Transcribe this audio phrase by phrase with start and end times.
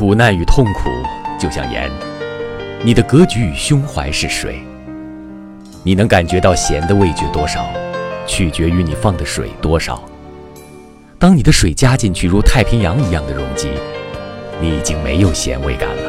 [0.00, 0.88] 苦难与痛苦
[1.38, 1.90] 就像盐。
[2.82, 4.58] 你的格局与胸怀是水。
[5.82, 7.66] 你能感觉到咸的味觉多少
[8.26, 10.02] 取决于你放的水多少。
[11.18, 13.68] 当你的水加进去如太平洋一样的容积
[14.58, 15.99] 你已经没有咸味感了。